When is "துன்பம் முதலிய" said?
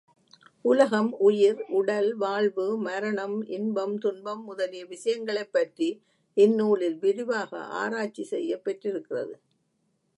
3.97-4.85